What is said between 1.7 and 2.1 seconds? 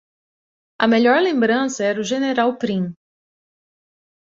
era o